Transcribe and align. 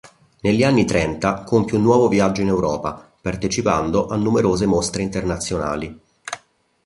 Negli 0.41 0.63
anni 0.63 0.83
Trenta 0.83 1.43
compie 1.43 1.77
un 1.77 1.83
nuovo 1.83 2.07
viaggio 2.07 2.41
in 2.41 2.47
Europa 2.47 3.07
partecipando 3.21 4.07
a 4.07 4.15
numerose 4.15 4.65
mostre 4.65 5.03
internazionali. 5.03 5.99